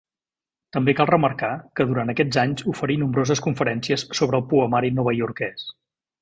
[0.77, 1.49] També cal remarcar
[1.79, 5.69] que durant aquests anys oferí nombroses conferències sobre el poemari novaiorquès.